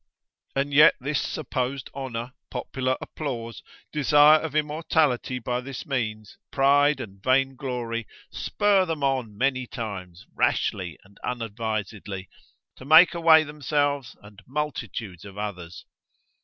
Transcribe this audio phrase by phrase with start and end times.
[0.55, 3.61] And yet this supposed honour, popular applause,
[3.93, 10.97] desire of immortality by this means, pride and vainglory spur them on many times rashly
[11.03, 12.29] and unadvisedly,
[12.77, 15.85] to make away themselves and multitudes of others.